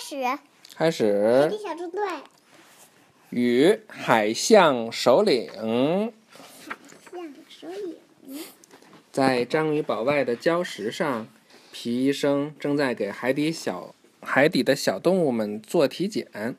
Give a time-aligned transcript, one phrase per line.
[0.00, 0.38] 始，
[0.74, 1.42] 开始。
[1.42, 2.02] 海底小纵队，
[3.30, 6.12] 与海象首领。
[9.10, 11.28] 在章鱼堡外的礁石上，
[11.70, 16.56] 皮医生正在给海底小海底的小动物们做体检。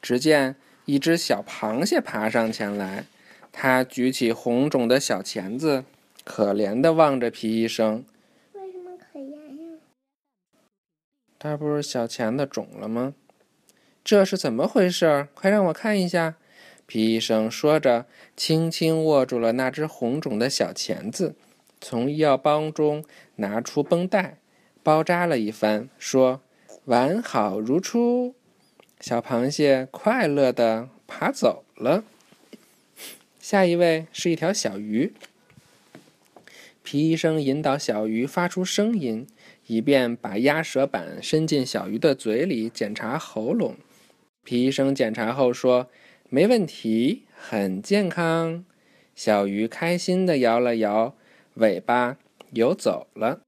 [0.00, 3.06] 只见一只小螃蟹爬上前来，
[3.50, 5.84] 它举起红肿的小钳子，
[6.24, 8.04] 可怜地望着皮医生。
[8.52, 9.78] 为什么可怜呀？
[11.48, 13.14] 那不是小钳子肿了吗？
[14.02, 15.28] 这是怎么回事？
[15.32, 16.34] 快让我看一下！
[16.86, 18.06] 皮医生说着，
[18.36, 21.36] 轻轻握住了那只红肿的小钳子，
[21.80, 23.04] 从医药包中
[23.36, 24.38] 拿出绷带，
[24.82, 26.40] 包扎了一番，说
[26.86, 28.34] ：“完好如初。”
[28.98, 32.02] 小螃蟹快乐地爬走了。
[33.38, 35.12] 下一位是一条小鱼。
[36.82, 39.28] 皮医生引导小鱼发出声音。
[39.66, 43.76] 以便把鸭舌板伸进小鱼的嘴里检查喉咙。
[44.44, 45.88] 皮医生检查后说
[46.30, 48.64] ：“没问题，很健康。”
[49.16, 51.16] 小鱼开心地摇了摇
[51.54, 52.18] 尾巴，
[52.52, 53.40] 游走了。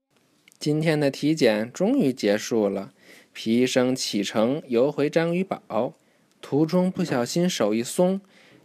[0.59, 2.93] 今天的体检终于结束了。
[3.33, 5.95] 皮医生启程游回章鱼堡，
[6.41, 8.21] 途中不小心手一松，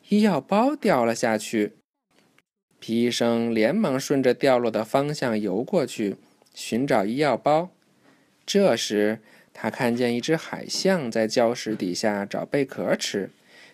[0.09, 1.73] 医药包掉了下去。
[2.79, 6.15] 皮医生连忙顺着掉落的方向游过去。
[6.53, 7.69] 寻找医药包，
[8.45, 9.19] 这时
[9.53, 13.31] 他看见一只海象在礁石底下找贝壳吃。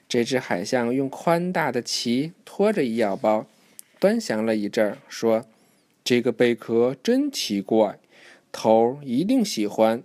[0.07, 3.45] 这只海象用宽大的鳍托着医药包，
[3.99, 5.45] 端详了一阵，说
[6.03, 7.99] ：“这个贝壳真奇怪，
[8.51, 10.01] 头一定喜欢。”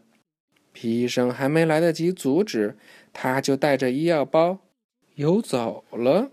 [0.75, 2.77] 皮医生还没来得及阻止，
[3.13, 4.59] 他就带着医药包
[5.15, 6.33] 游走了。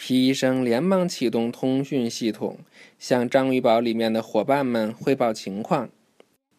[0.00, 2.58] 皮医生连忙启动通讯系统。
[3.00, 5.90] 向章鱼堡里面的伙伴们汇报情况。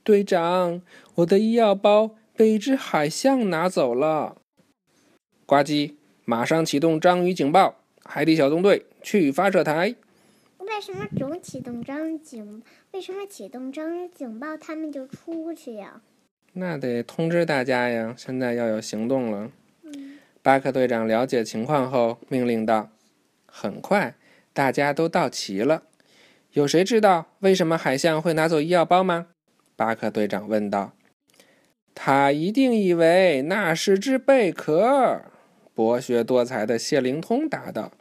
[0.04, 0.82] 队长，
[1.16, 4.36] 我的医药包被一只海象拿走了。
[5.46, 5.94] 呱唧，
[6.26, 7.76] 马上启动章鱼警报！
[8.04, 9.96] 海底小纵队去发射台。
[10.58, 12.62] 为什么总启动章鱼警？
[12.92, 16.02] 为什么启动章鱼警报，他们就出去呀？
[16.54, 18.14] 那得通知大家呀！
[18.18, 19.50] 现在要有行动了。
[19.84, 20.18] 嗯。
[20.42, 22.90] 巴克队长了解情况后，命令道
[23.52, 24.16] ：“很快，
[24.54, 25.84] 大家都到齐了。”
[26.54, 29.28] 有谁知道为什么海象会拿走医药包吗？
[29.76, 30.94] 巴克队长问道。
[31.94, 35.22] 他一定以为那是只贝壳。
[35.76, 37.92] 博学多才的谢灵通答道。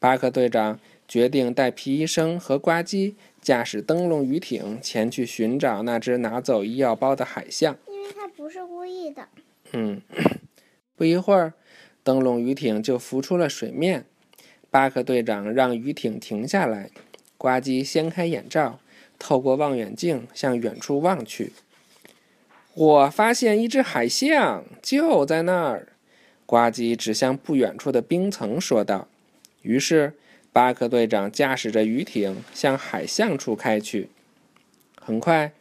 [0.00, 7.76] 巴克队长决定带皮医生和呱唧驾驶灯笼鱼艇前去寻找那只拿走医药包的海象。
[7.88, 9.28] 因为他不是故意的。
[9.72, 10.02] 嗯。
[10.96, 11.52] 不一会儿，
[12.02, 14.06] 灯笼鱼艇就浮出了水面。
[14.76, 16.90] 巴克队长让鱼艇停下来。
[17.38, 18.78] 呱唧掀开眼罩，
[19.18, 21.52] 透过望远镜向远处望去。
[22.74, 25.88] 我发现一只海象，就在那儿。
[26.44, 29.08] 呱唧指向不远处的冰层说道。
[29.62, 30.12] 于是，
[30.52, 34.10] 巴克队长驾驶着鱼艇向海象处开去。
[35.00, 35.52] 很快，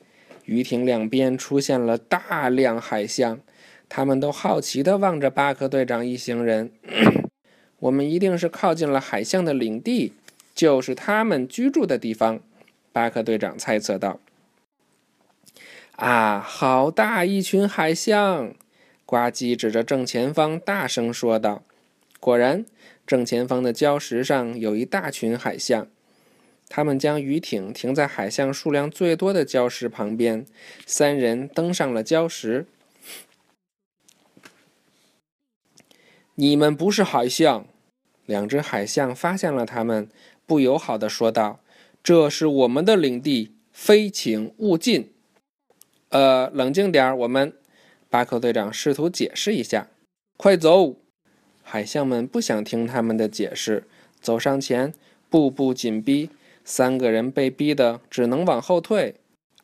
[0.44, 3.40] 鱼艇两边出现了大量海象，
[3.88, 6.70] 他们都好奇地望着巴克队长一行人。
[7.80, 10.14] 我们一定是靠近了海象的领地。
[10.54, 12.40] 就是他们居住的地方，
[12.94, 14.22] 巴克队长猜测道。
[15.98, 18.54] 啊，好大一群海象！
[19.06, 21.64] 呱唧指着正前方大声说道。
[22.22, 22.66] 果然，
[23.06, 25.88] 正前方的礁石上有一大群海象。
[26.70, 30.46] 他们将鱼艇停在海象数量最多的礁石旁边，
[30.86, 32.66] 三人登上了礁石。
[36.36, 37.66] 你们不是海象！
[38.26, 40.10] 两只海象发现了他们。
[40.46, 41.60] 不友好的说道
[42.04, 45.14] ：“这是我们的领地，非请勿进。”
[46.10, 47.54] 呃，冷静点我们。
[48.10, 49.88] 巴克队长试图解释一下
[50.38, 50.96] ：“快走！”
[51.64, 53.88] 海象们不想听他们的解释，
[54.22, 54.94] 走上前，
[55.30, 56.30] 步步紧逼。
[56.64, 59.16] 三个人被逼得只能往后退。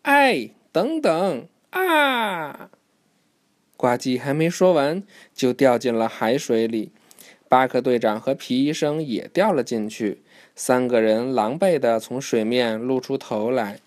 [0.03, 1.47] 哎，等等！
[1.71, 2.69] 啊！
[3.81, 5.01] 呱唧还没说完，
[5.33, 6.91] 就掉进了海水里。
[7.49, 10.19] 巴克队长和皮医生也掉了进去。
[10.55, 13.79] 三个人狼狈地从水面露出头来。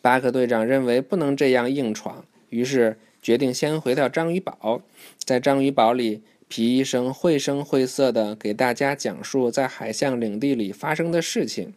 [0.00, 4.80] 巴克队长认为不能这样硬闯，于是决定先回到章鱼堡。
[5.22, 11.74] 在章鱼堡里，皮医生绘声绘色地给大家讲述在海象领地里发生的事情。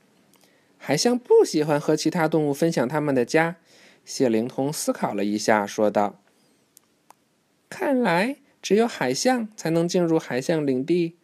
[0.78, 3.58] 海象不喜欢和其他动物分享他们的家。
[4.04, 6.20] 谢灵通思考了一下，说道
[7.70, 11.16] ：“看来只有海象才能进入海象领地。”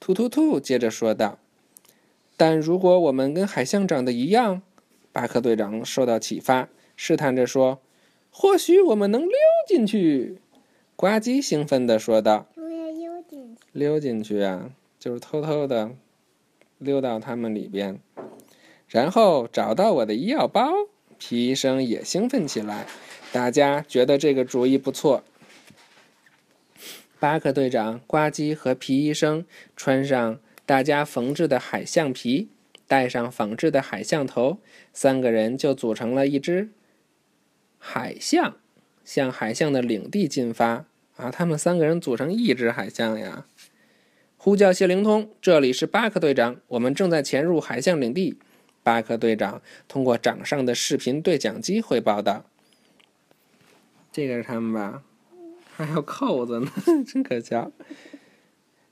[0.00, 0.60] 突突突！
[0.60, 1.38] 接着说道
[2.36, 4.62] ：“但如果我们跟海象长得一样，
[5.10, 7.80] 巴克队长受到启发，试探着说
[8.30, 9.36] ：“或许我们能溜
[9.66, 10.38] 进去。”
[10.94, 14.70] 呱唧兴奋地说道：“溜进去，溜进去啊，
[15.00, 15.90] 就是偷偷的
[16.78, 18.00] 溜到他们里边，
[18.86, 20.70] 然后找到我的医药包。”
[21.18, 22.86] 皮医生也兴奋起来，
[23.32, 25.24] 大家觉得这个主意不错。
[27.18, 29.44] 巴克队长、呱唧和皮医生
[29.76, 32.48] 穿上大家缝制的海象皮，
[32.86, 34.58] 戴上仿制的海象头，
[34.92, 36.70] 三个人就组成了一只
[37.78, 38.56] 海象，
[39.04, 40.86] 向海象的领地进发。
[41.16, 43.44] 啊，他们三个人组成一只海象呀！
[44.36, 48.38] 呼叫谢灵通，这里是巴克队长，我们正在潜入海象领地。
[48.88, 52.46] 巴克队长通过掌上的视频对讲机汇报道
[54.10, 55.02] ：“这个是他们吧？
[55.76, 56.72] 还有扣子呢，
[57.06, 57.70] 真可笑！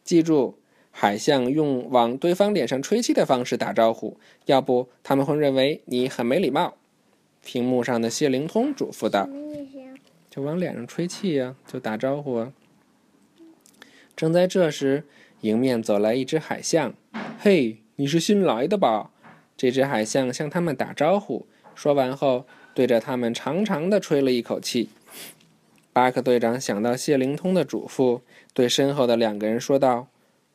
[0.04, 0.58] 记住，
[0.90, 6.76] 海象用往对方脸上吹气的方式打招呼，要不他们会认为你很没礼貌。”
[7.42, 9.26] 屏幕上的谢灵通嘱咐道。
[10.28, 12.52] 就往脸上吹气呀，就打招呼啊。
[14.14, 15.04] 正在这时，
[15.40, 16.92] 迎面走来一只海象。
[17.40, 19.12] “嘿，你是新来的吧？”
[19.56, 21.46] 这只海象向他们打招呼。
[21.74, 24.90] 说完后，对着他们长长的吹了一口气。
[25.92, 28.20] 巴克队长想到谢灵通的嘱咐，
[28.52, 30.08] 对身后的两个人说道：“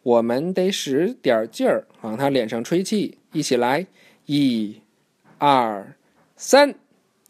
[0.04, 3.18] 我们得使点劲儿，往他脸上吹气。
[3.34, 3.88] 一起来，
[4.26, 4.82] 一、
[5.38, 5.96] 二、
[6.36, 6.76] 三。”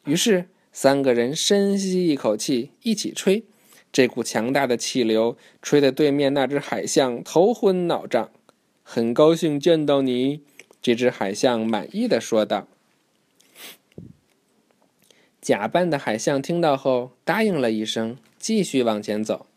[0.05, 0.45] 于是。
[0.73, 3.43] 三个人深吸一口气，一起吹。
[3.91, 8.29] 这股强大的气流吹得对面那只海象头昏脑胀。
[8.81, 10.43] 很高兴见到你，
[10.81, 12.67] 这只海象满意的说道。
[15.39, 19.47] 假扮的海象听到后答应了一声，继续往前走。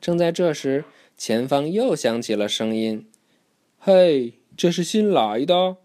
[0.00, 0.84] 正在这时，
[1.16, 3.06] 前方又响起了声音
[3.78, 5.76] ：“嘿，这是新来的。”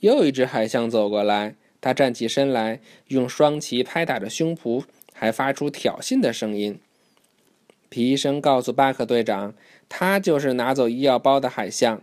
[0.00, 1.56] 又一只海象走过来。
[1.80, 6.80] 他站起身来，用双鳍拍打着胸脯，还发出挑衅的声音。
[7.88, 9.54] 皮医生告诉巴克队长
[9.88, 12.02] ：“他就是拿走医药包的海象。”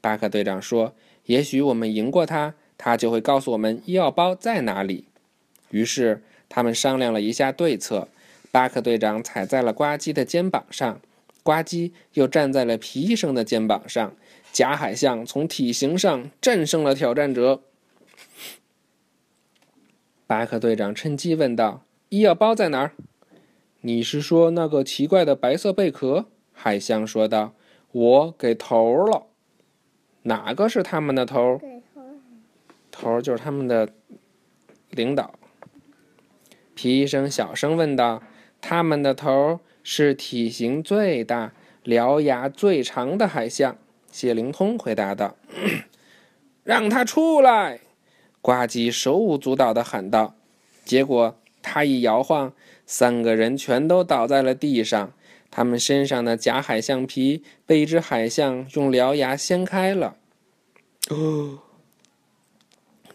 [0.00, 0.94] 巴克队长说
[1.30, 5.04] ：“也许我们赢过他，他就会告诉我们医药包在哪里。”
[5.70, 8.08] 于是他们商量了一下对策。
[8.50, 11.00] 巴克队长踩在了呱唧的肩膀上，
[11.44, 14.12] 呱唧又站在了皮医生的肩膀上。
[14.50, 17.60] 假海象从体型上战胜了挑战者。
[20.26, 22.90] 巴克队长趁机问道：“医药包在哪儿
[23.82, 27.54] ？”“你是说那个奇怪的白色贝壳？”海象说道。
[27.92, 29.28] “我给头了。
[30.22, 31.60] ”“哪个是他们的头
[32.90, 33.88] ？”“头就是他们的
[34.90, 35.34] 领导。”
[36.74, 38.22] 皮医生小声问道。
[38.60, 41.52] “他们的头是体型最大、
[41.84, 43.78] 獠牙最长的海象。”
[44.12, 45.36] 谢灵通回答道。
[46.64, 47.80] “让他出来！”
[48.42, 50.34] 呱唧手舞足蹈地喊道，
[50.84, 52.52] 结果他一摇晃，
[52.86, 55.12] 三个人全都倒在了地上。
[55.50, 60.16] 他们身上的假海象皮被一只海象用獠牙掀开了。
[61.08, 61.58] 哦！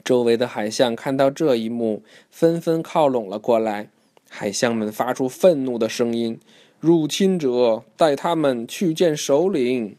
[0.03, 3.89] 周围的海象看到这一幕，纷纷靠拢了过来。
[4.29, 6.39] 海象们发出愤怒的声音
[6.79, 9.95] ：“入侵者，带他们去见首领！”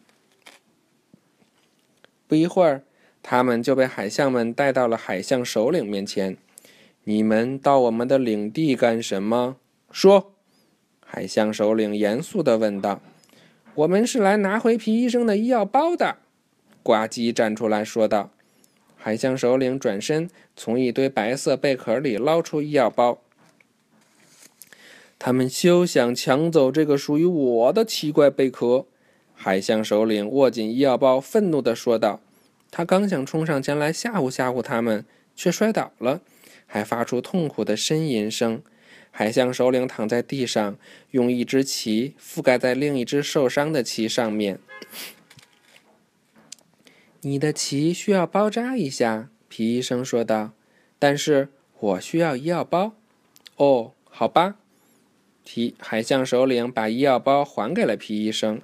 [2.29, 2.83] 不一会儿。
[3.23, 6.37] 他们就被海象们带到了海象首领面前。
[7.03, 9.57] 你们到我们的领地干什么？
[9.91, 10.36] 说。
[11.19, 13.01] 海象首领严肃地问道。
[13.75, 16.19] “我们是来拿回皮医生的医药包的。”
[16.85, 18.31] 呱唧站出来说道。
[18.97, 23.23] 海象首领转身，从一堆白色贝壳里捞出医药包。
[25.19, 28.85] 他们休想抢走这个属于我的奇怪贝壳！
[29.33, 32.21] 海象首领握紧医药包，愤怒地说道。
[32.71, 36.21] 他刚想冲上前来吓唬吓唬他们，却摔倒了，
[36.67, 38.61] 还发出痛苦的呻吟声。
[39.19, 40.77] 海象首领躺在地上，
[41.13, 44.59] 用一只旗覆盖在另一只受伤的旗上面。
[47.23, 50.53] 你的旗需要包扎一下，皮医生说道。
[50.99, 51.49] 但是
[51.81, 52.93] 我需要医药包。
[53.57, 54.57] 哦，好吧。
[55.47, 58.61] 皮海象首领把医药包还给了皮医生。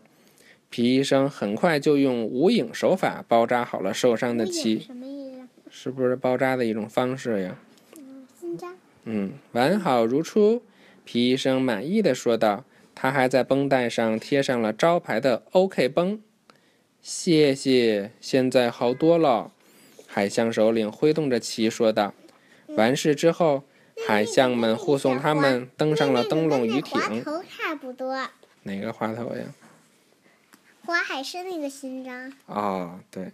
[0.68, 4.80] 皮医生很快就用无影手法包扎好了受伤的鳍。
[4.80, 5.48] 什么意思？
[5.70, 7.56] 是不是包扎的一种方式呀？
[7.96, 8.74] 嗯，新扎。
[9.04, 10.62] 嗯，完好如初。
[11.04, 12.64] 皮医生满意的说道。
[12.94, 16.20] 他还在绷带上贴上了招牌的 “OK” 绷。
[17.00, 19.50] 谢谢，现在好多了。
[20.06, 22.12] 海象首领挥动着旗说道。
[22.76, 23.64] 完事之后，
[24.06, 27.24] 海象们护送他们登上了灯笼鱼艇。
[27.24, 28.14] 头差不多。
[28.64, 29.46] 哪个滑头呀？
[30.84, 32.32] 花海参那个勋章。
[32.46, 33.32] 哦，对。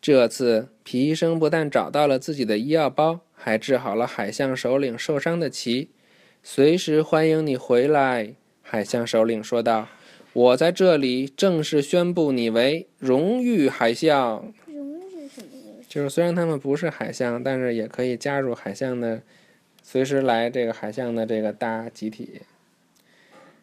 [0.00, 5.88] 这次皮医生不但找到了自己的医药包，还治好了海象首领受伤的鳍。
[6.42, 9.88] 随时欢迎你回来，海象首领说道。
[10.32, 14.52] 我在这里正式宣布你为荣誉海象。
[14.66, 15.48] 荣誉什么？
[15.88, 19.22] 就是虽然他们不是海象，但是也可以加入海象的，
[19.82, 22.42] 随时来这个海象的这个大集体。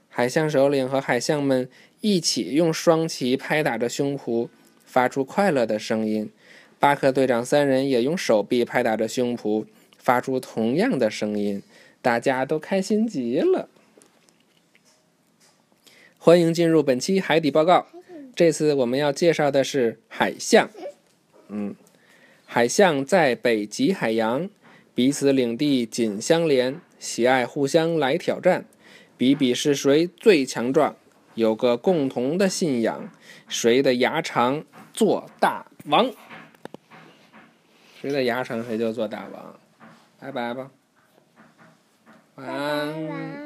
[0.09, 1.69] 海象首领和海象们
[2.01, 4.49] 一起用双旗拍打着胸脯，
[4.95, 6.31] 发出快乐的声音。
[6.79, 9.65] 巴克队长三人也用手臂拍打着胸脯，
[9.97, 11.61] 发出同样的声音。
[12.01, 13.67] 大家都开心极了。
[16.17, 17.87] 欢迎进入本期海底报告。
[18.33, 20.69] 这次我们要介绍的是海象。
[21.49, 21.75] 嗯，
[22.45, 24.49] 海象在北极海洋，
[24.93, 28.63] 彼此领地紧相连，喜爱互相来挑战。
[29.17, 30.95] 比比是谁最强壮，
[31.33, 33.11] 有个共同的信仰：
[33.49, 34.63] 谁的牙长
[34.95, 36.09] 做大王。
[37.99, 39.59] 谁的牙长谁就做大王。
[40.19, 40.71] 拜拜吧。
[42.35, 43.44] 晚安。